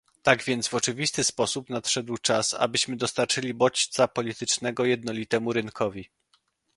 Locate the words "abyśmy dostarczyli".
2.53-3.53